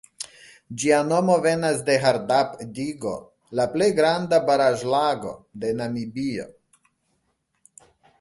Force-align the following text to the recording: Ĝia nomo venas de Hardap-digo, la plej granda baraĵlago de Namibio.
Ĝia 0.83 0.99
nomo 1.09 1.33
venas 1.45 1.83
de 1.89 1.97
Hardap-digo, 2.05 3.11
la 3.59 3.65
plej 3.75 3.89
granda 3.99 4.39
baraĵlago 4.47 5.35
de 5.65 5.71
Namibio. 5.83 6.49